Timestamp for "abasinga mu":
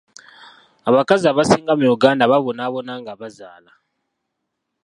1.27-1.85